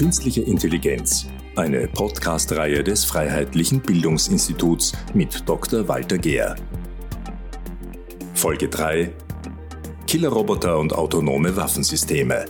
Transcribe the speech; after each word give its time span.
Künstliche 0.00 0.40
Intelligenz, 0.40 1.26
eine 1.56 1.86
Podcast-Reihe 1.86 2.82
des 2.82 3.04
Freiheitlichen 3.04 3.82
Bildungsinstituts 3.82 4.94
mit 5.12 5.46
Dr. 5.46 5.88
Walter 5.88 6.16
Gehr. 6.16 6.56
Folge 8.32 8.70
3 8.70 9.12
Killerroboter 10.06 10.78
und 10.78 10.94
autonome 10.94 11.54
Waffensysteme. 11.54 12.46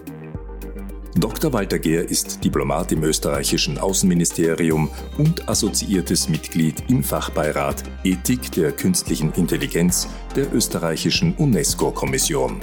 Dr. 1.17 1.53
Walter 1.53 1.81
Gehr 1.81 2.09
ist 2.09 2.45
Diplomat 2.45 2.93
im 2.93 3.03
österreichischen 3.03 3.79
Außenministerium 3.79 4.89
und 5.19 5.49
assoziiertes 5.49 6.29
Mitglied 6.29 6.85
im 6.89 7.03
Fachbeirat 7.03 7.83
Ethik 8.05 8.53
der 8.53 8.71
künstlichen 8.71 9.33
Intelligenz 9.33 10.07
der 10.37 10.55
österreichischen 10.55 11.35
UNESCO-Kommission. 11.35 12.61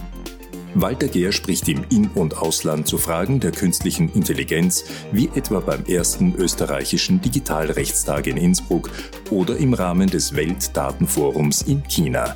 Walter 0.80 1.08
Gehr 1.08 1.32
spricht 1.32 1.68
im 1.70 1.84
In- 1.90 2.10
und 2.14 2.38
Ausland 2.38 2.88
zu 2.88 3.00
Fragen 3.00 3.40
der 3.40 3.52
künstlichen 3.52 4.10
Intelligenz, 4.14 4.84
wie 5.12 5.28
etwa 5.34 5.60
beim 5.60 5.84
ersten 5.86 6.36
österreichischen 6.36 7.20
Digitalrechtstag 7.20 8.28
in 8.28 8.38
Innsbruck 8.38 8.92
oder 9.32 9.58
im 9.58 9.74
Rahmen 9.74 10.08
des 10.08 10.36
Weltdatenforums 10.36 11.64
in 11.64 11.82
China. 11.88 12.36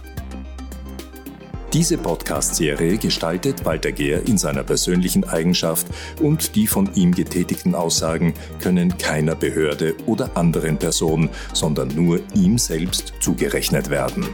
Diese 1.72 2.00
Podcast-Serie 2.00 2.98
gestaltet 2.98 3.64
Walter 3.64 3.92
Gehr 3.92 4.28
in 4.28 4.40
seiner 4.40 4.64
persönlichen 4.64 5.24
Eigenschaft 5.24 5.86
und 6.20 6.56
die 6.56 6.66
von 6.66 6.90
ihm 6.96 7.14
getätigten 7.14 7.76
Aussagen 7.76 8.34
können 8.60 8.98
keiner 8.98 9.36
Behörde 9.36 9.96
oder 10.08 10.36
anderen 10.36 10.78
Person, 10.78 11.30
sondern 11.54 11.90
nur 11.90 12.20
ihm 12.34 12.58
selbst 12.58 13.14
zugerechnet 13.20 13.92
werden. 13.92 14.26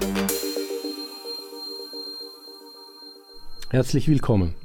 Herzlich 3.69 4.07
willkommen. 4.07 4.55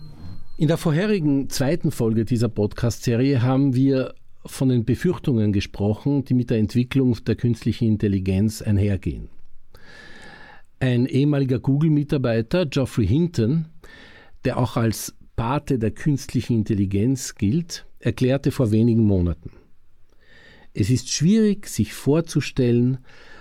In 0.56 0.69
der 0.69 0.77
vorherigen 0.77 1.51
zweiten 1.51 1.91
Folge 1.91 2.24
dieser 2.24 2.48
Podcast-Serie 2.48 3.42
haben 3.42 3.75
wir 3.75 4.15
von 4.47 4.69
den 4.69 4.84
Befürchtungen 4.84 5.53
gesprochen, 5.53 6.25
die 6.25 6.34
mit 6.34 6.50
der 6.50 6.58
Entwicklung 6.58 7.17
der 7.25 7.34
künstlichen 7.34 7.89
Intelligenz 7.89 8.62
einhergehen. 8.62 9.28
Ein 10.78 11.06
ehemaliger 11.06 11.58
Google-Mitarbeiter, 11.58 12.64
Geoffrey 12.67 13.05
Hinton, 13.05 13.67
der 14.45 14.56
auch 14.56 14.77
als 14.77 15.17
Pate 15.34 15.80
der 15.80 15.91
künstlichen 15.91 16.58
Intelligenz 16.58 17.34
gilt, 17.34 17.86
erklärte 17.98 18.53
vor 18.53 18.70
wenigen 18.70 19.03
Monaten. 19.03 19.50
Es 20.75 20.91
ist 20.91 21.11
schwierig, 21.11 21.67
sich 21.67 21.92
vorzustellen, 21.92 22.98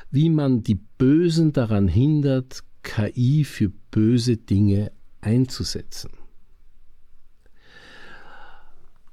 wie 0.09 0.31
man 0.31 0.63
die 0.63 0.79
Bösen 0.97 1.53
daran 1.53 1.87
hindert, 1.87 2.63
KI 2.81 3.43
für 3.43 3.71
böse 3.91 4.37
Dinge 4.37 4.91
einzusetzen. 5.21 6.11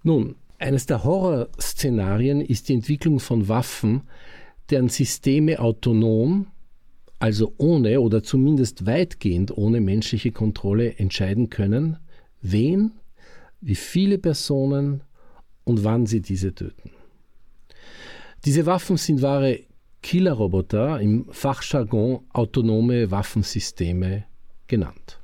Nun, 0.02 0.36
eines 0.58 0.86
der 0.86 1.04
Horrorszenarien 1.04 2.40
ist 2.40 2.68
die 2.68 2.74
Entwicklung 2.74 3.20
von 3.20 3.48
Waffen, 3.48 4.02
deren 4.70 4.88
Systeme 4.88 5.60
autonom, 5.60 6.48
also 7.18 7.54
ohne 7.58 8.00
oder 8.00 8.22
zumindest 8.22 8.86
weitgehend 8.86 9.56
ohne 9.56 9.80
menschliche 9.80 10.32
Kontrolle 10.32 10.94
entscheiden 10.98 11.50
können, 11.50 11.98
wen, 12.42 12.92
wie 13.60 13.74
viele 13.74 14.18
Personen 14.18 15.02
und 15.64 15.84
wann 15.84 16.06
sie 16.06 16.20
diese 16.20 16.54
töten. 16.54 16.90
Diese 18.44 18.66
Waffen 18.66 18.96
sind 18.96 19.20
wahre 19.20 19.60
Killerroboter, 20.02 21.00
im 21.00 21.26
Fachjargon 21.30 22.20
autonome 22.32 23.10
Waffensysteme 23.10 24.24
genannt. 24.68 25.17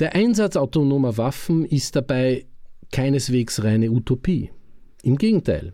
Der 0.00 0.14
Einsatz 0.16 0.56
autonomer 0.56 1.16
Waffen 1.18 1.64
ist 1.64 1.94
dabei 1.94 2.46
keineswegs 2.90 3.62
reine 3.62 3.90
Utopie. 3.90 4.50
Im 5.04 5.16
Gegenteil. 5.18 5.72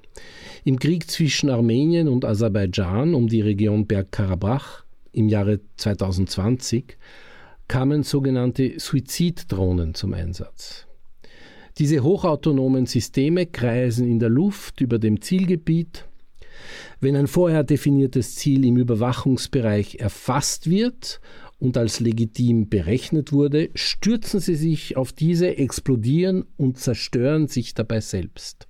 Im 0.65 0.79
Krieg 0.79 1.11
zwischen 1.11 1.49
Armenien 1.49 2.09
und 2.09 2.25
Aserbaidschan 2.25 3.15
um 3.15 3.29
die 3.29 3.41
Region 3.41 3.87
Bergkarabach 3.87 4.85
im 5.13 5.29
Jahre 5.29 5.61
2020 5.77 6.99
kamen 7.67 8.03
sogenannte 8.03 8.79
Suiziddrohnen 8.79 9.95
zum 9.95 10.13
Einsatz. 10.13 10.87
Diese 11.79 12.03
hochautonomen 12.03 12.87
Systeme 12.87 13.47
kreisen 13.47 14.07
in 14.07 14.19
der 14.19 14.29
Luft 14.29 14.81
über 14.81 14.99
dem 14.99 15.23
Zielgebiet. 15.23 16.05
Wenn 17.01 17.17
ein 17.17 17.27
vorher 17.27 17.65
definiertes 17.65 18.35
Ziel 18.35 18.67
im 18.67 18.77
Überwachungsbereich 18.77 19.97
erfasst 19.97 20.69
wird 20.69 21.21
und 21.61 21.77
als 21.77 22.01
legitim 22.01 22.69
berechnet 22.69 23.33
wurde, 23.33 23.71
stürzen 23.75 24.41
sie 24.41 24.57
sich 24.57 24.97
auf 24.97 25.13
diese, 25.13 25.57
explodieren 25.59 26.45
und 26.57 26.79
zerstören 26.79 27.47
sich 27.47 27.75
dabei 27.75 28.01
selbst. 28.01 28.67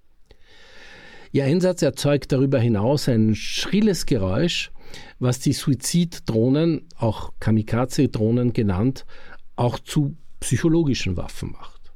Ihr 1.32 1.44
Einsatz 1.44 1.82
erzeugt 1.82 2.32
darüber 2.32 2.58
hinaus 2.58 3.08
ein 3.08 3.36
schrilles 3.36 4.04
Geräusch, 4.04 4.72
was 5.20 5.38
die 5.38 5.52
Suiziddrohnen, 5.52 6.88
auch 6.96 7.32
Kamikaze-Drohnen 7.38 8.52
genannt, 8.52 9.06
auch 9.54 9.78
zu 9.78 10.16
psychologischen 10.40 11.16
Waffen 11.16 11.52
macht. 11.52 11.92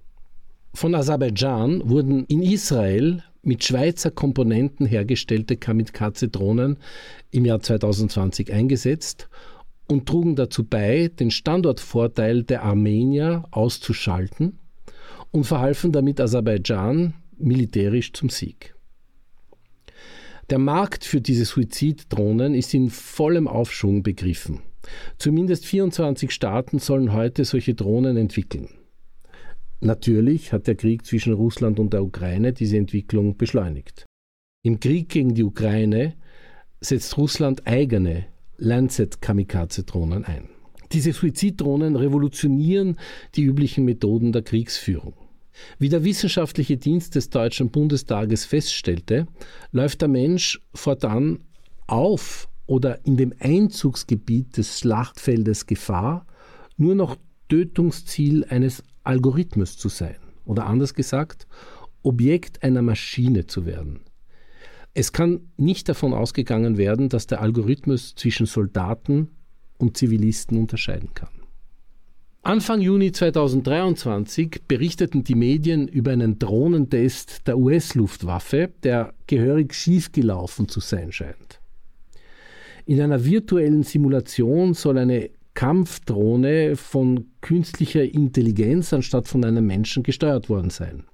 Von 0.72 0.94
Aserbaidschan 0.94 1.88
wurden 1.88 2.24
in 2.26 2.42
Israel 2.42 3.24
mit 3.42 3.64
Schweizer 3.64 4.12
Komponenten 4.12 4.86
hergestellte 4.86 5.56
Kamikaze-Drohnen 5.56 6.78
im 7.32 7.44
Jahr 7.44 7.60
2020 7.60 8.52
eingesetzt 8.52 9.28
und 9.88 10.06
trugen 10.06 10.36
dazu 10.36 10.64
bei, 10.64 11.08
den 11.08 11.30
Standortvorteil 11.30 12.42
der 12.42 12.62
Armenier 12.62 13.44
auszuschalten 13.50 14.58
und 15.30 15.44
verhalfen 15.44 15.92
damit 15.92 16.20
Aserbaidschan 16.20 17.14
militärisch 17.38 18.12
zum 18.12 18.28
Sieg. 18.28 18.74
Der 20.50 20.58
Markt 20.58 21.04
für 21.04 21.20
diese 21.20 21.44
Suiziddrohnen 21.44 22.54
ist 22.54 22.74
in 22.74 22.90
vollem 22.90 23.48
Aufschwung 23.48 24.02
begriffen. 24.02 24.60
Zumindest 25.18 25.64
24 25.64 26.30
Staaten 26.30 26.78
sollen 26.78 27.12
heute 27.12 27.44
solche 27.44 27.74
Drohnen 27.74 28.16
entwickeln. 28.16 28.68
Natürlich 29.80 30.52
hat 30.52 30.66
der 30.66 30.74
Krieg 30.74 31.04
zwischen 31.04 31.32
Russland 31.32 31.78
und 31.78 31.92
der 31.92 32.04
Ukraine 32.04 32.52
diese 32.52 32.76
Entwicklung 32.76 33.36
beschleunigt. 33.36 34.06
Im 34.62 34.80
Krieg 34.80 35.08
gegen 35.08 35.34
die 35.34 35.44
Ukraine 35.44 36.14
setzt 36.80 37.16
Russland 37.16 37.66
eigene 37.66 38.26
Lancet-Kamikaze-Drohnen 38.58 40.24
ein. 40.24 40.48
Diese 40.92 41.12
Suiziddrohnen 41.12 41.96
revolutionieren 41.96 42.98
die 43.34 43.42
üblichen 43.42 43.84
Methoden 43.84 44.32
der 44.32 44.42
Kriegsführung. 44.42 45.14
Wie 45.78 45.88
der 45.88 46.04
wissenschaftliche 46.04 46.76
Dienst 46.76 47.14
des 47.14 47.30
Deutschen 47.30 47.70
Bundestages 47.70 48.44
feststellte, 48.44 49.26
läuft 49.72 50.00
der 50.00 50.08
Mensch 50.08 50.60
fortan 50.74 51.40
auf 51.86 52.48
oder 52.66 53.04
in 53.04 53.16
dem 53.16 53.32
Einzugsgebiet 53.38 54.56
des 54.56 54.80
Schlachtfeldes 54.80 55.66
Gefahr, 55.66 56.26
nur 56.76 56.94
noch 56.94 57.16
Tötungsziel 57.48 58.44
eines 58.44 58.82
Algorithmus 59.04 59.76
zu 59.76 59.88
sein 59.88 60.16
oder 60.44 60.66
anders 60.66 60.94
gesagt, 60.94 61.46
Objekt 62.02 62.62
einer 62.62 62.82
Maschine 62.82 63.46
zu 63.46 63.66
werden. 63.66 64.00
Es 64.94 65.12
kann 65.12 65.48
nicht 65.56 65.88
davon 65.88 66.12
ausgegangen 66.12 66.76
werden, 66.76 67.08
dass 67.08 67.26
der 67.26 67.42
Algorithmus 67.42 68.14
zwischen 68.14 68.46
Soldaten 68.46 69.28
und 69.76 69.96
Zivilisten 69.96 70.56
unterscheiden 70.56 71.10
kann. 71.14 71.28
Anfang 72.42 72.80
Juni 72.80 73.10
2023 73.10 74.62
berichteten 74.68 75.24
die 75.24 75.34
Medien 75.34 75.88
über 75.88 76.12
einen 76.12 76.38
Drohnentest 76.38 77.46
der 77.48 77.58
US-Luftwaffe, 77.58 78.70
der 78.82 79.14
gehörig 79.26 79.74
schiefgelaufen 79.74 80.68
zu 80.68 80.80
sein 80.80 81.10
scheint. 81.10 81.60
In 82.86 83.00
einer 83.00 83.24
virtuellen 83.24 83.82
Simulation 83.82 84.74
soll 84.74 84.98
eine 84.98 85.30
Kampfdrohne 85.54 86.76
von 86.76 87.28
künstlicher 87.40 88.02
Intelligenz 88.02 88.92
anstatt 88.92 89.26
von 89.26 89.44
einem 89.44 89.66
Menschen 89.66 90.02
gesteuert 90.02 90.50
worden 90.50 90.70
sein. 90.70 91.04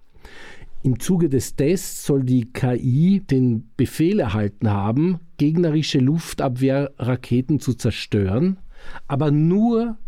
Im 0.83 0.99
Zuge 0.99 1.29
des 1.29 1.57
Tests 1.57 2.07
soll 2.07 2.25
die 2.25 2.51
KI 2.53 3.21
den 3.21 3.69
Befehl 3.77 4.19
erhalten 4.19 4.71
haben, 4.71 5.19
gegnerische 5.37 5.99
Luftabwehrraketen 5.99 7.61
zu 7.61 7.75
zerstören, 7.75 8.57
aber 9.07 9.31
nur, 9.31 9.99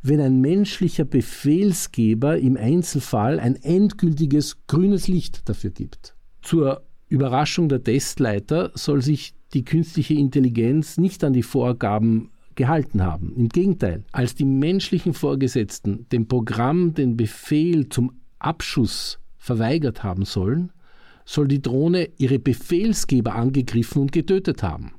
wenn 0.00 0.20
ein 0.20 0.40
menschlicher 0.40 1.04
Befehlsgeber 1.04 2.38
im 2.38 2.56
Einzelfall 2.56 3.40
ein 3.40 3.56
endgültiges 3.56 4.58
grünes 4.68 5.08
Licht 5.08 5.48
dafür 5.48 5.70
gibt. 5.70 6.14
Zur 6.40 6.82
Überraschung 7.08 7.68
der 7.68 7.82
Testleiter 7.82 8.70
soll 8.74 9.02
sich 9.02 9.34
die 9.54 9.64
künstliche 9.64 10.14
Intelligenz 10.14 10.98
nicht 10.98 11.24
an 11.24 11.32
die 11.32 11.42
Vorgaben 11.42 12.30
gehalten 12.54 13.02
haben. 13.02 13.34
Im 13.36 13.48
Gegenteil, 13.48 14.04
als 14.12 14.36
die 14.36 14.44
menschlichen 14.44 15.14
Vorgesetzten 15.14 16.06
dem 16.12 16.28
Programm 16.28 16.94
den 16.94 17.16
Befehl 17.16 17.88
zum 17.88 18.12
Abschuss 18.38 19.18
verweigert 19.42 20.04
haben 20.04 20.24
sollen, 20.24 20.72
soll 21.24 21.48
die 21.48 21.60
Drohne 21.60 22.08
ihre 22.16 22.38
Befehlsgeber 22.38 23.34
angegriffen 23.34 24.02
und 24.02 24.12
getötet 24.12 24.62
haben. 24.62 24.92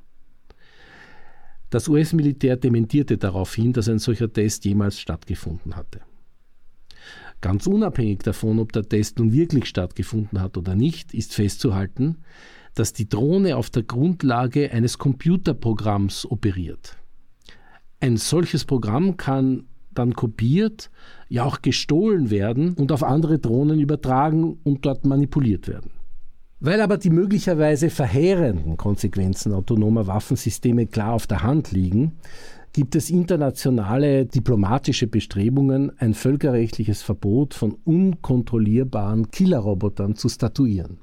Das 1.70 1.88
US-Militär 1.88 2.56
dementierte 2.56 3.16
daraufhin, 3.16 3.72
dass 3.72 3.88
ein 3.88 3.98
solcher 3.98 4.30
Test 4.30 4.66
jemals 4.66 5.00
stattgefunden 5.00 5.76
hatte. 5.76 6.00
Ganz 7.40 7.66
unabhängig 7.66 8.18
davon, 8.20 8.58
ob 8.58 8.72
der 8.72 8.86
Test 8.86 9.18
nun 9.18 9.32
wirklich 9.32 9.64
stattgefunden 9.64 10.40
hat 10.40 10.58
oder 10.58 10.74
nicht, 10.74 11.14
ist 11.14 11.34
festzuhalten, 11.34 12.18
dass 12.74 12.92
die 12.92 13.08
Drohne 13.08 13.56
auf 13.56 13.70
der 13.70 13.82
Grundlage 13.82 14.70
eines 14.72 14.98
Computerprogramms 14.98 16.30
operiert. 16.30 16.98
Ein 18.00 18.18
solches 18.18 18.66
Programm 18.66 19.16
kann 19.16 19.64
dann 19.94 20.14
kopiert, 20.14 20.90
ja 21.28 21.44
auch 21.44 21.62
gestohlen 21.62 22.30
werden 22.30 22.74
und 22.74 22.92
auf 22.92 23.02
andere 23.02 23.38
Drohnen 23.38 23.80
übertragen 23.80 24.58
und 24.62 24.84
dort 24.86 25.04
manipuliert 25.04 25.68
werden. 25.68 25.90
Weil 26.60 26.80
aber 26.80 26.96
die 26.96 27.10
möglicherweise 27.10 27.90
verheerenden 27.90 28.76
Konsequenzen 28.76 29.52
autonomer 29.52 30.06
Waffensysteme 30.06 30.86
klar 30.86 31.12
auf 31.12 31.26
der 31.26 31.42
Hand 31.42 31.72
liegen, 31.72 32.12
gibt 32.72 32.96
es 32.96 33.10
internationale 33.10 34.26
diplomatische 34.26 35.06
Bestrebungen, 35.06 35.92
ein 35.98 36.14
völkerrechtliches 36.14 37.02
Verbot 37.02 37.54
von 37.54 37.76
unkontrollierbaren 37.84 39.30
Killerrobotern 39.30 40.16
zu 40.16 40.28
statuieren. 40.28 40.98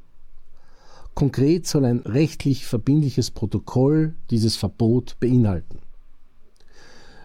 Konkret 1.14 1.68
soll 1.68 1.86
ein 1.86 2.00
rechtlich 2.00 2.66
verbindliches 2.66 3.32
Protokoll 3.32 4.16
dieses 4.30 4.56
Verbot 4.56 5.18
beinhalten. 5.20 5.80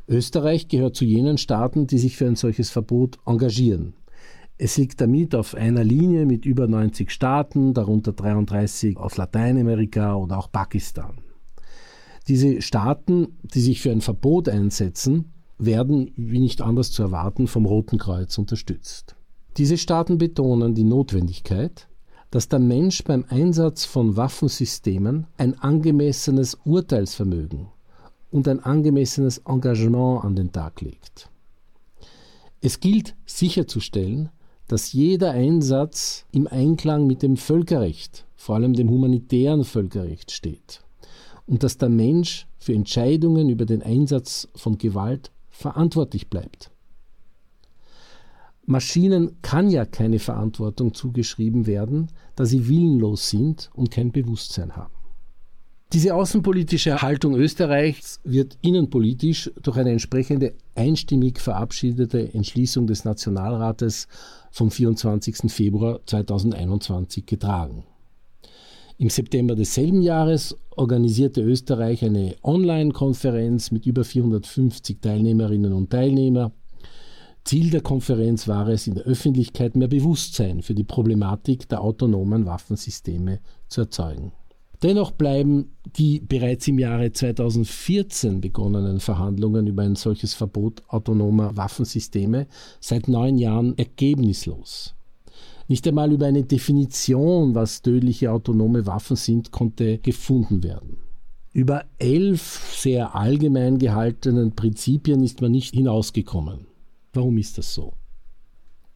Österreich 0.09 0.69
gehört 0.69 0.95
zu 0.95 1.05
jenen 1.05 1.37
Staaten, 1.37 1.87
die 1.87 1.99
sich 1.99 2.17
für 2.17 2.27
ein 2.27 2.37
solches 2.37 2.71
Verbot 2.71 3.19
engagieren. 3.27 3.95
Es 4.57 4.77
liegt 4.77 5.01
damit 5.01 5.35
auf 5.35 5.55
einer 5.55 5.85
Linie 5.85 6.27
mit 6.27 6.47
über 6.47 6.67
90 6.69 7.11
Staaten, 7.11 7.75
darunter 7.75 8.13
33 8.13 8.97
aus 8.97 9.17
Lateinamerika 9.17 10.15
oder 10.15 10.39
auch 10.39 10.51
Pakistan. 10.51 11.19
Diese 12.29 12.63
Staaten, 12.63 13.37
die 13.43 13.61
sich 13.61 13.83
für 13.83 13.91
ein 13.91 14.01
Verbot 14.01 14.49
einsetzen, 14.49 15.33
werden, 15.59 16.13
wie 16.17 16.39
nicht 16.39 16.63
anders 16.63 16.93
zu 16.93 17.03
erwarten, 17.03 17.49
vom 17.49 17.67
Roten 17.67 17.99
Kreuz 17.99 18.39
unterstützt. 18.39 19.17
Diese 19.57 19.77
Staaten 19.77 20.19
betonen 20.19 20.75
die 20.75 20.85
Notwendigkeit, 20.85 21.89
dass 22.31 22.49
der 22.49 22.59
Mensch 22.59 23.05
beim 23.05 23.25
Einsatz 23.29 23.85
von 23.85 24.17
Waffensystemen 24.17 25.27
ein 25.37 25.59
angemessenes 25.59 26.59
Urteilsvermögen 26.65 27.69
und 28.31 28.49
ein 28.49 28.61
angemessenes 28.61 29.39
Engagement 29.39 30.25
an 30.25 30.37
den 30.37 30.53
Tag 30.53 30.81
legt. 30.81 31.31
Es 32.61 32.81
gilt 32.81 33.15
sicherzustellen, 33.27 34.31
dass 34.69 34.93
jeder 34.93 35.31
Einsatz 35.31 36.27
im 36.33 36.47
Einklang 36.47 37.07
mit 37.07 37.23
dem 37.23 37.37
Völkerrecht, 37.37 38.27
vor 38.37 38.57
allem 38.57 38.73
dem 38.73 38.91
humanitären 38.91 39.65
Völkerrecht 39.65 40.33
steht 40.33 40.83
und 41.47 41.63
dass 41.63 41.79
der 41.79 41.89
Mensch 41.89 42.47
für 42.59 42.75
Entscheidungen 42.75 43.49
über 43.49 43.65
den 43.65 43.83
Einsatz 43.83 44.49
von 44.57 44.79
Gewalt 44.79 45.31
verantwortlich 45.51 46.29
bleibt. 46.29 46.71
Maschinen 48.65 49.41
kann 49.43 49.71
ja 49.71 49.85
keine 49.85 50.19
Verantwortung 50.19 50.93
zugeschrieben 50.93 51.67
werden, 51.67 52.09
da 52.35 52.45
sie 52.45 52.67
willenlos 52.69 53.31
sind 53.31 53.71
und 53.75 53.93
kein 53.93 54.11
Bewusstsein 54.11 54.75
haben. 54.75 54.96
Diese 55.93 56.17
außenpolitische 56.17 57.01
Haltung 57.01 57.37
Österreichs 57.37 58.19
wird 58.25 58.59
innenpolitisch 58.61 59.53
durch 59.63 59.77
eine 59.77 59.93
entsprechende 59.93 60.55
einstimmig 60.75 61.39
verabschiedete 61.39 62.35
Entschließung 62.35 62.89
des 62.89 63.05
Nationalrates 63.05 64.09
vom 64.51 64.73
24. 64.73 65.51
Februar 65.51 66.01
2021 66.05 67.25
getragen. 67.25 67.85
Im 68.99 69.11
September 69.11 69.55
desselben 69.55 70.03
Jahres 70.03 70.57
organisierte 70.71 71.41
Österreich 71.43 72.05
eine 72.05 72.35
Online-Konferenz 72.43 73.71
mit 73.71 73.87
über 73.87 74.03
450 74.03 75.01
Teilnehmerinnen 75.01 75.73
und 75.73 75.91
Teilnehmern. 75.91 76.51
Ziel 77.45 77.71
der 77.71 77.83
Konferenz 77.83 78.49
war 78.49 78.67
es, 78.67 78.89
in 78.89 78.95
der 78.95 79.05
Öffentlichkeit 79.05 79.77
mehr 79.77 79.87
Bewusstsein 79.87 80.63
für 80.63 80.75
die 80.75 80.83
Problematik 80.83 81.69
der 81.69 81.81
autonomen 81.81 82.45
Waffensysteme 82.45 83.39
zu 83.69 83.83
erzeugen. 83.83 84.33
Dennoch 84.83 85.13
bleiben 85.13 85.73
die 85.97 86.21
bereits 86.21 86.69
im 86.69 86.79
Jahre 86.79 87.13
2014 87.13 88.41
begonnenen 88.41 89.01
Verhandlungen 89.01 89.67
über 89.67 89.83
ein 89.83 89.97
solches 89.97 90.35
Verbot 90.35 90.83
autonomer 90.89 91.57
Waffensysteme 91.57 92.47
seit 92.81 93.09
neun 93.09 93.39
Jahren 93.39 93.77
ergebnislos. 93.79 94.95
Nicht 95.69 95.87
einmal 95.89 96.13
über 96.13 96.27
eine 96.27 96.45
Definition, 96.45 97.55
was 97.55 97.83
tödliche 97.83 98.31
autonome 98.31 98.87
Waffen 98.87 99.17
sind, 99.17 99.51
konnte 99.51 99.99
gefunden 99.99 100.63
werden. 100.63 100.99
Über 101.53 101.87
elf 101.99 102.77
sehr 102.77 103.15
allgemein 103.15 103.79
gehaltenen 103.79 104.55
Prinzipien 104.55 105.25
ist 105.25 105.41
man 105.41 105.53
nicht 105.53 105.75
hinausgekommen. 105.75 106.67
Warum 107.15 107.39
ist 107.39 107.57
das 107.57 107.73
so? 107.73 107.95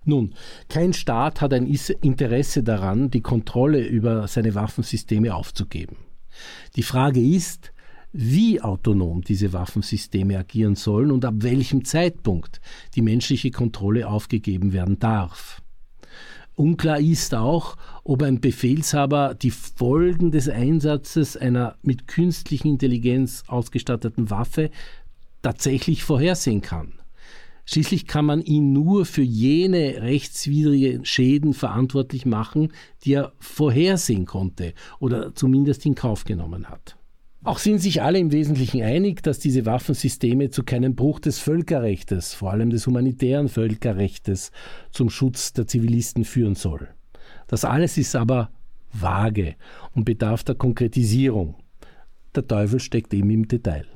Nun, 0.05 0.35
kein 0.69 0.93
Staat 0.93 1.41
hat 1.41 1.53
ein 1.53 1.67
Interesse 1.67 2.63
daran, 2.63 3.11
die 3.11 3.21
Kontrolle 3.21 3.87
über 3.87 4.27
seine 4.29 4.55
Waffensysteme 4.55 5.35
aufzugeben. 5.35 5.97
Die 6.77 6.83
Frage 6.83 7.21
ist, 7.21 7.73
wie 8.13 8.61
autonom 8.61 9.23
diese 9.23 9.53
Waffensysteme 9.53 10.39
agieren 10.39 10.75
sollen 10.75 11.11
und 11.11 11.25
ab 11.25 11.35
welchem 11.39 11.85
Zeitpunkt 11.85 12.61
die 12.95 13.03
menschliche 13.03 13.51
Kontrolle 13.51 14.09
aufgegeben 14.09 14.73
werden 14.73 14.99
darf. 14.99 15.63
Unklar 16.57 16.99
ist 16.99 17.35
auch, 17.35 17.77
ob 18.05 18.23
ein 18.23 18.41
Befehlshaber 18.41 19.35
die 19.35 19.51
Folgen 19.51 20.31
des 20.31 20.49
Einsatzes 20.49 21.37
einer 21.37 21.77
mit 21.83 22.07
künstlicher 22.09 22.67
Intelligenz 22.67 23.45
ausgestatteten 23.47 24.29
Waffe 24.29 24.71
tatsächlich 25.43 26.03
vorhersehen 26.03 26.61
kann. 26.61 27.00
Schließlich 27.73 28.09
kann 28.09 28.25
man 28.25 28.43
ihn 28.43 28.73
nur 28.73 29.07
für 29.07 29.23
jene 29.23 30.03
rechtswidrige 30.03 31.05
Schäden 31.05 31.55
verantwortlich 31.55 32.27
machen, 32.27 32.73
die 33.05 33.13
er 33.13 33.33
vorhersehen 33.39 34.27
konnte 34.27 34.75
oder 34.99 35.37
zumindest 35.37 35.87
in 35.87 35.95
Kauf 35.95 36.25
genommen 36.25 36.69
hat. 36.69 36.97
Auch 37.45 37.59
sind 37.59 37.79
sich 37.79 38.03
alle 38.03 38.19
im 38.19 38.33
Wesentlichen 38.33 38.83
einig, 38.83 39.23
dass 39.23 39.39
diese 39.39 39.67
Waffensysteme 39.67 40.51
zu 40.51 40.65
keinem 40.65 40.97
Bruch 40.97 41.21
des 41.21 41.39
Völkerrechtes, 41.39 42.35
vor 42.35 42.51
allem 42.51 42.71
des 42.71 42.89
humanitären 42.89 43.49
Völkerrechtes, 43.49 44.51
zum 44.91 45.09
Schutz 45.09 45.53
der 45.53 45.69
Zivilisten 45.69 46.25
führen 46.25 46.57
soll. 46.57 46.89
Das 47.47 47.65
alles 47.65 47.97
ist 47.99 48.17
aber 48.17 48.51
vage 48.93 49.55
und 49.95 50.07
bedarf 50.07 50.43
der 50.43 50.57
Konkretisierung. 50.57 51.55
Der 52.35 52.49
Teufel 52.49 52.81
steckt 52.81 53.15
eben 53.15 53.31
im 53.31 53.47
Detail. 53.47 53.87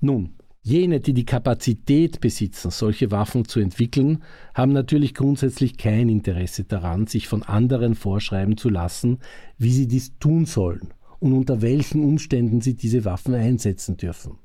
Nun, 0.00 0.34
jene, 0.68 1.00
die 1.00 1.14
die 1.14 1.24
Kapazität 1.24 2.20
besitzen, 2.20 2.70
solche 2.70 3.10
Waffen 3.10 3.46
zu 3.46 3.58
entwickeln, 3.58 4.22
haben 4.54 4.72
natürlich 4.72 5.14
grundsätzlich 5.14 5.78
kein 5.78 6.08
Interesse 6.08 6.64
daran, 6.64 7.06
sich 7.06 7.26
von 7.26 7.42
anderen 7.42 7.94
vorschreiben 7.94 8.56
zu 8.56 8.68
lassen, 8.68 9.18
wie 9.56 9.72
sie 9.72 9.88
dies 9.88 10.18
tun 10.18 10.44
sollen 10.44 10.92
und 11.20 11.32
unter 11.32 11.62
welchen 11.62 12.04
Umständen 12.04 12.60
sie 12.60 12.74
diese 12.74 13.04
Waffen 13.04 13.34
einsetzen 13.34 13.96
dürfen. 13.96 14.38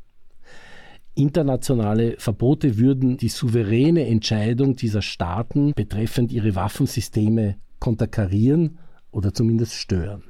Internationale 1.16 2.16
Verbote 2.18 2.78
würden 2.78 3.18
die 3.18 3.30
souveräne 3.30 4.08
Entscheidung 4.08 4.76
dieser 4.76 5.04
Staaten 5.04 5.74
betreffend 5.76 6.32
ihre 6.32 6.56
Waffensysteme 6.56 7.58
konterkarieren 7.80 8.80
oder 9.12 9.34
zumindest 9.34 9.74
stören. 9.74 10.24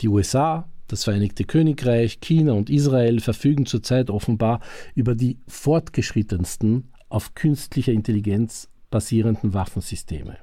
Die 0.00 0.08
USA, 0.08 0.71
das 0.92 1.04
Vereinigte 1.04 1.44
Königreich, 1.44 2.20
China 2.20 2.52
und 2.52 2.68
Israel 2.68 3.20
verfügen 3.20 3.64
zurzeit 3.64 4.10
offenbar 4.10 4.60
über 4.94 5.14
die 5.14 5.38
fortgeschrittensten 5.48 6.92
auf 7.08 7.34
künstlicher 7.34 7.92
Intelligenz 7.92 8.68
basierenden 8.90 9.54
Waffensysteme. 9.54 10.36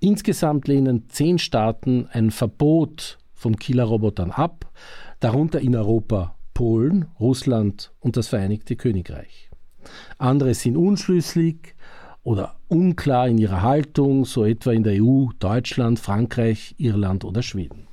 Insgesamt 0.00 0.66
lehnen 0.66 1.08
zehn 1.08 1.38
Staaten 1.38 2.08
ein 2.10 2.32
Verbot 2.32 3.18
von 3.32 3.56
Killerrobotern 3.56 4.32
ab, 4.32 4.70
darunter 5.20 5.60
in 5.60 5.76
Europa 5.76 6.34
Polen, 6.52 7.06
Russland 7.20 7.92
und 8.00 8.16
das 8.16 8.26
Vereinigte 8.26 8.74
Königreich. 8.74 9.48
Andere 10.18 10.54
sind 10.54 10.76
unschlüssig 10.76 11.76
oder 12.24 12.56
unklar 12.66 13.28
in 13.28 13.38
ihrer 13.38 13.62
Haltung, 13.62 14.24
so 14.24 14.44
etwa 14.44 14.72
in 14.72 14.82
der 14.82 15.00
EU 15.00 15.28
Deutschland, 15.38 16.00
Frankreich, 16.00 16.74
Irland 16.78 17.24
oder 17.24 17.42
Schweden. 17.42 17.86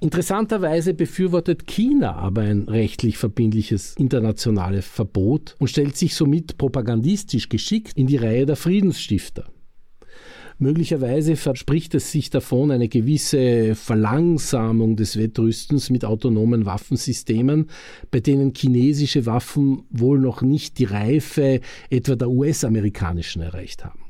Interessanterweise 0.00 0.94
befürwortet 0.94 1.66
China 1.66 2.14
aber 2.14 2.42
ein 2.42 2.68
rechtlich 2.68 3.18
verbindliches 3.18 3.96
internationales 3.96 4.86
Verbot 4.86 5.56
und 5.58 5.68
stellt 5.68 5.96
sich 5.96 6.14
somit 6.14 6.56
propagandistisch 6.56 7.48
geschickt 7.48 7.94
in 7.96 8.06
die 8.06 8.16
Reihe 8.16 8.46
der 8.46 8.54
Friedensstifter. 8.54 9.50
Möglicherweise 10.60 11.34
verspricht 11.34 11.96
es 11.96 12.12
sich 12.12 12.30
davon 12.30 12.70
eine 12.70 12.88
gewisse 12.88 13.74
Verlangsamung 13.74 14.94
des 14.94 15.16
Wettrüstens 15.16 15.90
mit 15.90 16.04
autonomen 16.04 16.64
Waffensystemen, 16.64 17.68
bei 18.12 18.20
denen 18.20 18.54
chinesische 18.54 19.26
Waffen 19.26 19.82
wohl 19.90 20.20
noch 20.20 20.42
nicht 20.42 20.78
die 20.78 20.84
Reife 20.84 21.60
etwa 21.90 22.14
der 22.14 22.30
US-amerikanischen 22.30 23.42
erreicht 23.42 23.84
haben. 23.84 24.07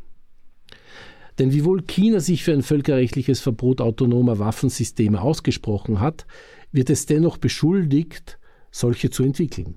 Denn 1.39 1.53
wiewohl 1.53 1.83
China 1.83 2.21
sich 2.21 2.43
für 2.43 2.53
ein 2.53 2.63
völkerrechtliches 2.63 3.41
Verbot 3.41 3.81
autonomer 3.81 4.39
Waffensysteme 4.39 5.21
ausgesprochen 5.21 6.01
hat, 6.01 6.27
wird 6.73 6.91
es 6.91 7.07
dennoch 7.07 7.39
beschuldigt, 7.39 8.39
solche 8.71 9.11
zu 9.11 9.23
entwickeln. 9.23 9.77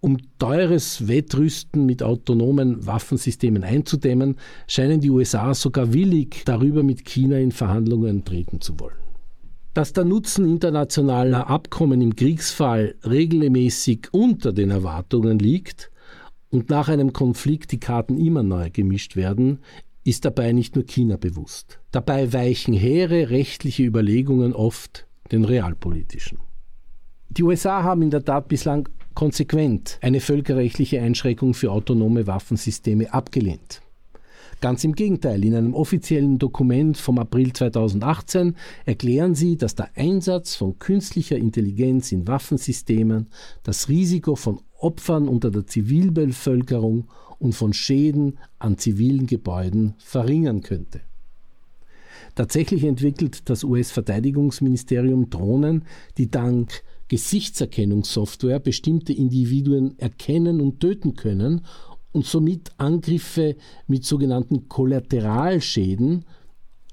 Um 0.00 0.18
teures 0.38 1.06
Wettrüsten 1.06 1.86
mit 1.86 2.02
autonomen 2.02 2.84
Waffensystemen 2.86 3.62
einzudämmen, 3.62 4.36
scheinen 4.66 5.00
die 5.00 5.10
USA 5.10 5.54
sogar 5.54 5.92
willig, 5.92 6.42
darüber 6.44 6.82
mit 6.82 7.04
China 7.04 7.38
in 7.38 7.52
Verhandlungen 7.52 8.24
treten 8.24 8.60
zu 8.60 8.80
wollen. 8.80 8.96
Dass 9.74 9.92
der 9.92 10.04
Nutzen 10.04 10.44
internationaler 10.44 11.48
Abkommen 11.48 12.00
im 12.00 12.16
Kriegsfall 12.16 12.96
regelmäßig 13.08 14.08
unter 14.10 14.52
den 14.52 14.70
Erwartungen 14.70 15.38
liegt 15.38 15.92
und 16.50 16.68
nach 16.68 16.88
einem 16.88 17.12
Konflikt 17.12 17.70
die 17.70 17.80
Karten 17.80 18.18
immer 18.18 18.42
neu 18.42 18.70
gemischt 18.70 19.14
werden, 19.14 19.60
ist 20.04 20.24
dabei 20.24 20.52
nicht 20.52 20.74
nur 20.74 20.84
China 20.84 21.16
bewusst. 21.16 21.80
Dabei 21.90 22.32
weichen 22.32 22.74
hehre 22.74 23.30
rechtliche 23.30 23.84
Überlegungen 23.84 24.52
oft 24.52 25.06
den 25.30 25.44
realpolitischen. 25.44 26.38
Die 27.30 27.42
USA 27.42 27.82
haben 27.82 28.02
in 28.02 28.10
der 28.10 28.24
Tat 28.24 28.48
bislang 28.48 28.88
konsequent 29.14 29.98
eine 30.02 30.20
völkerrechtliche 30.20 31.00
Einschränkung 31.00 31.54
für 31.54 31.70
autonome 31.70 32.26
Waffensysteme 32.26 33.12
abgelehnt. 33.12 33.82
Ganz 34.60 34.84
im 34.84 34.94
Gegenteil, 34.94 35.44
in 35.44 35.56
einem 35.56 35.74
offiziellen 35.74 36.38
Dokument 36.38 36.96
vom 36.96 37.18
April 37.18 37.52
2018 37.52 38.54
erklären 38.84 39.34
sie, 39.34 39.56
dass 39.56 39.74
der 39.74 39.90
Einsatz 39.96 40.54
von 40.54 40.78
künstlicher 40.78 41.36
Intelligenz 41.36 42.12
in 42.12 42.28
Waffensystemen 42.28 43.28
das 43.64 43.88
Risiko 43.88 44.36
von 44.36 44.60
Opfern 44.78 45.26
unter 45.26 45.50
der 45.50 45.66
Zivilbevölkerung 45.66 47.08
und 47.42 47.54
von 47.54 47.72
Schäden 47.72 48.38
an 48.60 48.78
zivilen 48.78 49.26
Gebäuden 49.26 49.94
verringern 49.98 50.62
könnte. 50.62 51.00
Tatsächlich 52.36 52.84
entwickelt 52.84 53.50
das 53.50 53.64
US-Verteidigungsministerium 53.64 55.28
Drohnen, 55.28 55.84
die 56.18 56.30
dank 56.30 56.82
Gesichtserkennungssoftware 57.08 58.60
bestimmte 58.60 59.12
Individuen 59.12 59.98
erkennen 59.98 60.60
und 60.60 60.78
töten 60.80 61.14
können 61.14 61.62
und 62.12 62.24
somit 62.24 62.70
Angriffe 62.78 63.56
mit 63.88 64.04
sogenannten 64.04 64.68
Kollateralschäden, 64.68 66.24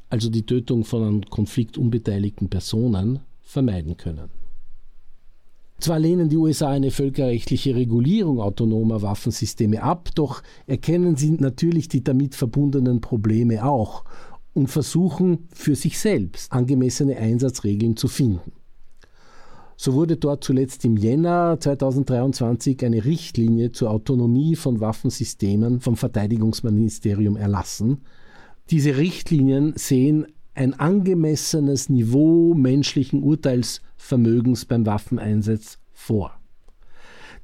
also 0.10 0.30
die 0.30 0.46
Tötung 0.46 0.84
von 0.84 1.04
an 1.04 1.26
Konflikt 1.30 1.78
unbeteiligten 1.78 2.50
Personen, 2.50 3.20
vermeiden 3.44 3.98
können. 3.98 4.39
Zwar 5.80 6.00
lehnen 6.00 6.28
die 6.28 6.38
USA 6.38 6.70
eine 6.70 6.92
völkerrechtliche 6.92 7.74
Regulierung 7.74 8.42
autonomer 8.42 9.02
Waffensysteme 9.02 9.82
ab, 9.82 10.10
doch 10.16 10.44
erkennen 10.68 11.16
sie 11.16 11.32
natürlich 11.32 11.88
die 11.88 12.04
damit 12.04 12.36
verbundenen 12.36 13.00
Probleme 13.00 13.64
auch 13.64 14.04
und 14.54 14.68
versuchen 14.68 15.48
für 15.54 15.76
sich 15.76 15.98
selbst 15.98 16.52
angemessene 16.52 17.16
Einsatzregeln 17.16 17.96
zu 17.96 18.10
finden. 18.10 18.52
So 19.78 19.94
wurde 19.94 20.18
dort 20.18 20.44
zuletzt 20.44 20.84
im 20.84 20.98
Jänner 20.98 21.58
2023 21.58 22.84
eine 22.84 23.06
Richtlinie 23.06 23.72
zur 23.72 23.92
Autonomie 23.92 24.58
von 24.58 24.82
Waffensystemen 24.82 25.80
vom 25.80 25.96
Verteidigungsministerium 25.96 27.38
erlassen. 27.38 28.02
Diese 28.70 28.98
Richtlinien 28.98 29.72
sehen 29.78 30.28
ein 30.60 30.74
angemessenes 30.74 31.88
Niveau 31.88 32.54
menschlichen 32.54 33.24
Urteilsvermögens 33.24 34.66
beim 34.66 34.86
Waffeneinsatz 34.86 35.80
vor. 35.94 36.38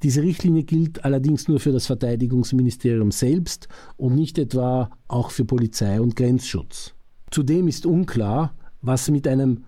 Diese 0.02 0.22
Richtlinie 0.22 0.64
gilt 0.64 1.02
allerdings 1.02 1.48
nur 1.48 1.58
für 1.58 1.72
das 1.72 1.86
Verteidigungsministerium 1.86 3.10
selbst 3.10 3.68
und 3.96 4.14
nicht 4.14 4.38
etwa 4.38 4.90
auch 5.08 5.30
für 5.30 5.46
Polizei 5.46 5.98
und 5.98 6.14
Grenzschutz. 6.14 6.92
Zudem 7.30 7.68
ist 7.68 7.86
unklar, 7.86 8.54
was 8.82 9.10
mit 9.10 9.26
einem 9.26 9.64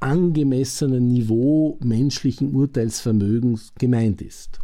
angemessenen 0.00 1.06
Niveau 1.06 1.78
menschlichen 1.80 2.52
Urteilsvermögens 2.52 3.74
gemeint 3.78 4.20
ist. 4.20 4.58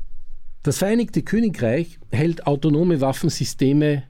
Das 0.65 0.79
Vereinigte 0.79 1.23
Königreich 1.23 2.01
hält 2.11 2.49
autonome 2.49 3.01
Waffensysteme 3.01 4.03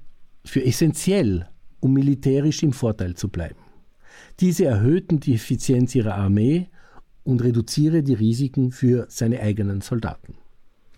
für 0.47 0.65
essentiell, 0.65 1.47
um 1.81 1.93
militärisch 1.93 2.63
im 2.63 2.73
Vorteil 2.73 3.15
zu 3.17 3.29
bleiben. 3.29 3.64
Diese 4.41 4.65
erhöhten 4.65 5.21
die 5.21 5.35
Effizienz 5.35 5.95
ihrer 5.95 6.15
Armee 6.15 6.69
und 7.23 7.43
reduziere 7.43 8.03
die 8.03 8.15
Risiken 8.15 8.73
für 8.73 9.07
seine 9.09 9.41
eigenen 9.41 9.81
Soldaten. 9.81 10.35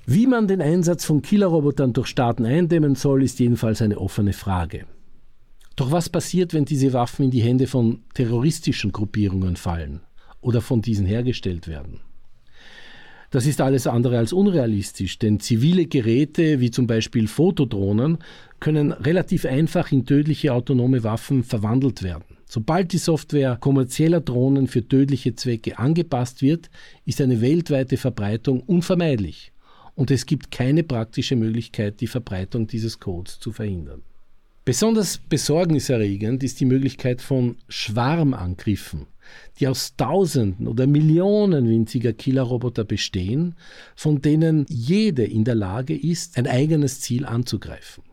Wie 0.06 0.26
man 0.26 0.48
den 0.48 0.62
Einsatz 0.62 1.04
von 1.04 1.22
Killerrobotern 1.22 1.92
durch 1.92 2.06
Staaten 2.06 2.46
eindämmen 2.46 2.94
soll, 2.94 3.22
ist 3.22 3.38
jedenfalls 3.38 3.82
eine 3.82 3.98
offene 3.98 4.32
Frage. 4.32 4.86
Doch 5.74 5.90
was 5.90 6.08
passiert, 6.08 6.54
wenn 6.54 6.64
diese 6.64 6.92
Waffen 6.92 7.26
in 7.26 7.30
die 7.30 7.42
Hände 7.42 7.66
von 7.66 8.00
terroristischen 8.14 8.92
Gruppierungen 8.92 9.56
fallen? 9.56 10.00
oder 10.46 10.60
von 10.60 10.80
diesen 10.80 11.06
hergestellt 11.06 11.66
werden. 11.66 12.00
Das 13.30 13.46
ist 13.46 13.60
alles 13.60 13.88
andere 13.88 14.18
als 14.18 14.32
unrealistisch, 14.32 15.18
denn 15.18 15.40
zivile 15.40 15.86
Geräte 15.86 16.60
wie 16.60 16.70
zum 16.70 16.86
Beispiel 16.86 17.26
Fotodrohnen 17.26 18.18
können 18.60 18.92
relativ 18.92 19.44
einfach 19.44 19.90
in 19.90 20.06
tödliche 20.06 20.54
autonome 20.54 21.02
Waffen 21.02 21.42
verwandelt 21.42 22.04
werden. 22.04 22.35
Sobald 22.48 22.92
die 22.92 22.98
Software 22.98 23.56
kommerzieller 23.56 24.20
Drohnen 24.20 24.68
für 24.68 24.86
tödliche 24.86 25.34
Zwecke 25.34 25.78
angepasst 25.78 26.42
wird, 26.42 26.70
ist 27.04 27.20
eine 27.20 27.40
weltweite 27.40 27.96
Verbreitung 27.96 28.60
unvermeidlich 28.60 29.52
und 29.94 30.10
es 30.10 30.26
gibt 30.26 30.50
keine 30.50 30.82
praktische 30.82 31.36
Möglichkeit, 31.36 32.00
die 32.00 32.06
Verbreitung 32.06 32.66
dieses 32.66 33.00
Codes 33.00 33.40
zu 33.40 33.52
verhindern. 33.52 34.02
Besonders 34.64 35.18
besorgniserregend 35.18 36.42
ist 36.42 36.60
die 36.60 36.64
Möglichkeit 36.64 37.20
von 37.20 37.56
Schwarmangriffen 37.68 39.06
die 39.58 39.68
aus 39.68 39.96
Tausenden 39.96 40.68
oder 40.68 40.86
Millionen 40.86 41.68
winziger 41.68 42.12
Killerroboter 42.12 42.84
bestehen, 42.84 43.54
von 43.94 44.20
denen 44.20 44.66
jede 44.68 45.24
in 45.24 45.44
der 45.44 45.54
Lage 45.54 45.96
ist, 45.96 46.36
ein 46.38 46.46
eigenes 46.46 47.00
Ziel 47.00 47.24
anzugreifen. 47.24 48.04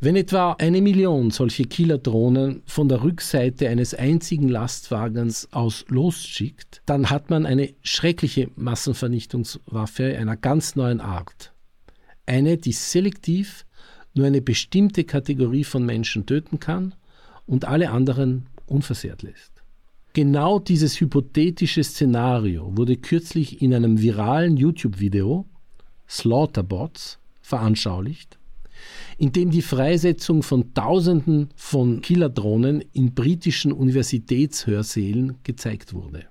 Wenn 0.00 0.14
etwa 0.14 0.52
eine 0.52 0.80
Million 0.80 1.32
solche 1.32 1.64
Killerdrohnen 1.64 2.62
von 2.66 2.88
der 2.88 3.02
Rückseite 3.02 3.68
eines 3.68 3.94
einzigen 3.94 4.48
Lastwagens 4.48 5.52
aus 5.52 5.84
losschickt, 5.88 6.82
dann 6.86 7.10
hat 7.10 7.30
man 7.30 7.44
eine 7.44 7.74
schreckliche 7.82 8.48
Massenvernichtungswaffe 8.54 10.16
einer 10.16 10.36
ganz 10.36 10.76
neuen 10.76 11.00
Art. 11.00 11.52
Eine, 12.26 12.58
die 12.58 12.70
selektiv 12.70 13.66
nur 14.14 14.26
eine 14.26 14.40
bestimmte 14.40 15.02
Kategorie 15.02 15.64
von 15.64 15.84
Menschen 15.84 16.26
töten 16.26 16.60
kann 16.60 16.94
und 17.46 17.64
alle 17.64 17.90
anderen 17.90 18.46
unversehrt 18.66 19.22
lässt. 19.22 19.64
Genau 20.12 20.60
dieses 20.60 21.00
hypothetische 21.00 21.82
Szenario 21.82 22.76
wurde 22.76 22.96
kürzlich 22.96 23.60
in 23.62 23.74
einem 23.74 24.00
viralen 24.00 24.56
YouTube-Video, 24.56 25.44
Slaughterbots, 26.08 27.18
veranschaulicht, 27.40 28.38
in 29.18 29.32
dem 29.32 29.50
die 29.50 29.62
Freisetzung 29.62 30.42
von 30.42 30.74
Tausenden 30.74 31.48
von 31.56 32.00
Killerdrohnen 32.00 32.84
in 32.92 33.14
britischen 33.14 33.72
Universitätshörsälen 33.72 35.38
gezeigt 35.42 35.94
wurde. 35.94 36.26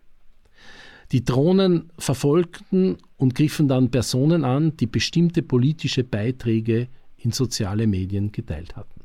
Die 1.12 1.24
Drohnen 1.24 1.92
verfolgten 1.98 2.98
und 3.16 3.34
griffen 3.36 3.68
dann 3.68 3.92
Personen 3.92 4.44
an, 4.44 4.76
die 4.78 4.88
bestimmte 4.88 5.42
politische 5.42 6.04
Beiträge 6.04 6.90
in 7.18 7.32
soziale 7.32 7.88
Medien 7.88 8.32
geteilt 8.32 8.76
hatten. 8.76 9.02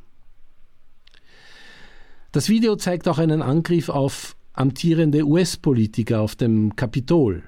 Das 2.32 2.48
Video 2.48 2.76
zeigt 2.76 3.08
auch 3.08 3.18
einen 3.18 3.42
Angriff 3.42 3.88
auf 3.88 4.36
amtierende 4.54 5.24
US-Politiker 5.24 6.20
auf 6.20 6.34
dem 6.34 6.74
Kapitol. 6.76 7.42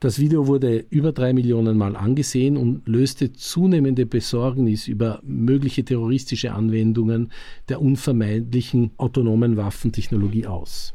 Das 0.00 0.20
Video 0.20 0.46
wurde 0.46 0.84
über 0.90 1.10
drei 1.12 1.32
Millionen 1.32 1.76
Mal 1.76 1.96
angesehen 1.96 2.56
und 2.56 2.86
löste 2.86 3.32
zunehmende 3.32 4.06
Besorgnis 4.06 4.86
über 4.86 5.20
mögliche 5.24 5.84
terroristische 5.84 6.52
Anwendungen 6.52 7.32
der 7.68 7.82
unvermeidlichen 7.82 8.92
autonomen 8.96 9.56
Waffentechnologie 9.56 10.46
aus. 10.46 10.94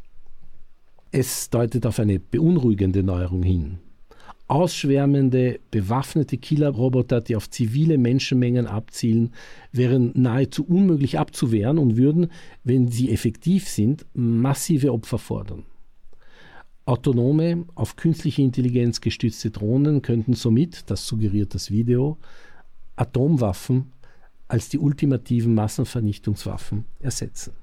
Es 1.11 1.49
deutet 1.49 1.85
auf 1.85 1.99
eine 1.99 2.19
beunruhigende 2.19 3.03
Neuerung 3.03 3.43
hin 3.43 3.79
ausschwärmende, 4.47 5.59
bewaffnete 5.71 6.37
Killerroboter, 6.37 7.21
die 7.21 7.35
auf 7.35 7.49
zivile 7.49 7.97
Menschenmengen 7.97 8.67
abzielen, 8.67 9.31
wären 9.71 10.11
nahezu 10.13 10.63
unmöglich 10.65 11.17
abzuwehren 11.17 11.77
und 11.77 11.97
würden, 11.97 12.27
wenn 12.63 12.89
sie 12.89 13.09
effektiv 13.11 13.67
sind, 13.67 14.05
massive 14.13 14.91
Opfer 14.93 15.17
fordern. 15.17 15.63
Autonome, 16.85 17.65
auf 17.75 17.95
künstliche 17.95 18.41
Intelligenz 18.41 18.99
gestützte 18.99 19.51
Drohnen 19.51 20.01
könnten 20.01 20.33
somit, 20.33 20.89
das 20.89 21.07
suggeriert 21.07 21.53
das 21.55 21.71
Video, 21.71 22.17
Atomwaffen 22.95 23.91
als 24.49 24.69
die 24.69 24.77
ultimativen 24.77 25.53
Massenvernichtungswaffen 25.53 26.85
ersetzen. 26.99 27.53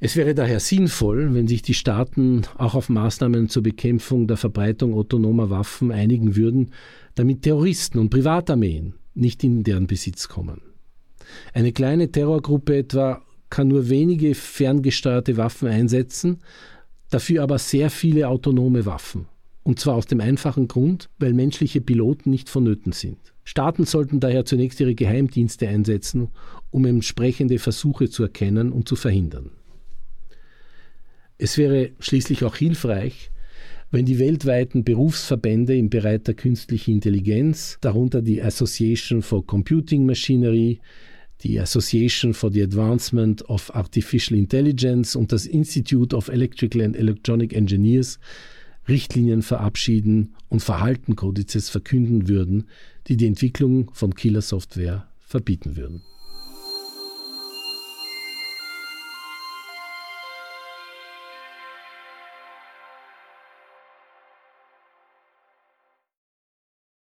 Es 0.00 0.14
wäre 0.14 0.34
daher 0.34 0.60
sinnvoll, 0.60 1.34
wenn 1.34 1.48
sich 1.48 1.62
die 1.62 1.74
Staaten 1.74 2.42
auch 2.56 2.76
auf 2.76 2.88
Maßnahmen 2.88 3.48
zur 3.48 3.64
Bekämpfung 3.64 4.28
der 4.28 4.36
Verbreitung 4.36 4.94
autonomer 4.94 5.50
Waffen 5.50 5.90
einigen 5.90 6.36
würden, 6.36 6.70
damit 7.16 7.42
Terroristen 7.42 7.98
und 7.98 8.10
Privatarmeen 8.10 8.94
nicht 9.14 9.42
in 9.42 9.64
deren 9.64 9.88
Besitz 9.88 10.28
kommen. 10.28 10.62
Eine 11.52 11.72
kleine 11.72 12.12
Terrorgruppe 12.12 12.76
etwa 12.76 13.22
kann 13.50 13.68
nur 13.68 13.88
wenige 13.88 14.34
ferngesteuerte 14.34 15.36
Waffen 15.36 15.68
einsetzen, 15.68 16.38
dafür 17.10 17.42
aber 17.42 17.58
sehr 17.58 17.90
viele 17.90 18.28
autonome 18.28 18.86
Waffen 18.86 19.26
Und 19.62 19.80
zwar 19.80 19.94
aus 19.94 20.06
dem 20.06 20.20
einfachen 20.20 20.68
Grund, 20.68 21.08
weil 21.18 21.34
menschliche 21.34 21.80
Piloten 21.80 22.30
nicht 22.30 22.48
vonnöten 22.48 22.92
sind. 22.92 23.18
Staaten 23.44 23.84
sollten 23.84 24.20
daher 24.20 24.44
zunächst 24.44 24.80
ihre 24.80 24.94
Geheimdienste 24.94 25.68
einsetzen, 25.68 26.28
um 26.70 26.84
entsprechende 26.84 27.58
Versuche 27.58 28.10
zu 28.10 28.22
erkennen 28.22 28.72
und 28.72 28.88
zu 28.88 28.96
verhindern. 28.96 29.50
Es 31.38 31.56
wäre 31.56 31.92
schließlich 31.98 32.44
auch 32.44 32.56
hilfreich, 32.56 33.30
wenn 33.90 34.04
die 34.04 34.18
weltweiten 34.18 34.84
Berufsverbände 34.84 35.76
im 35.76 35.88
Bereich 35.88 36.22
der 36.24 36.34
künstlichen 36.34 36.94
Intelligenz, 36.94 37.78
darunter 37.80 38.20
die 38.20 38.42
Association 38.42 39.22
for 39.22 39.46
Computing 39.46 40.04
Machinery, 40.04 40.80
die 41.42 41.60
Association 41.60 42.34
for 42.34 42.50
the 42.50 42.62
Advancement 42.62 43.42
of 43.48 43.74
Artificial 43.74 44.38
Intelligence 44.38 45.16
und 45.16 45.32
das 45.32 45.46
Institute 45.46 46.14
of 46.14 46.28
Electrical 46.28 46.82
and 46.82 46.96
Electronic 46.96 47.52
Engineers 47.52 48.18
Richtlinien 48.88 49.42
verabschieden 49.42 50.34
und 50.48 50.60
Verhaltenkodizes 50.60 51.68
verkünden 51.68 52.26
würden, 52.26 52.68
die 53.06 53.16
die 53.16 53.26
Entwicklung 53.26 53.90
von 53.92 54.14
Killersoftware 54.14 55.08
verbieten 55.18 55.76
würden. 55.76 56.02